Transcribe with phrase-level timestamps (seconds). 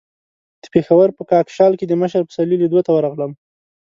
[0.61, 3.31] د پېښور په کاکشال کې د مشر پسرلي لیدو ته ورغلم.